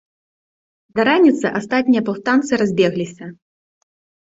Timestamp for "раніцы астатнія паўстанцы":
1.09-2.51